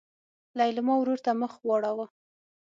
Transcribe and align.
لېلما 0.57 0.93
ورور 0.97 1.19
ته 1.25 1.31
مخ 1.41 1.53
واړوه. 1.67 2.05